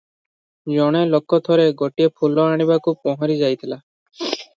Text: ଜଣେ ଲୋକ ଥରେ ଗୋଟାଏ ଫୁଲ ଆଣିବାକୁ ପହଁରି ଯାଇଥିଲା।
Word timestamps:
ଜଣେ 0.75 1.01
ଲୋକ 1.09 1.39
ଥରେ 1.47 1.67
ଗୋଟାଏ 1.81 2.11
ଫୁଲ 2.21 2.47
ଆଣିବାକୁ 2.53 2.95
ପହଁରି 3.05 3.37
ଯାଇଥିଲା। 3.43 3.79